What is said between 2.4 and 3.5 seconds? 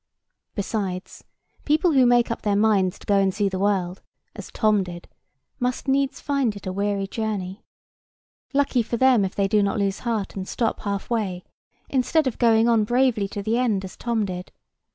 their minds to go and see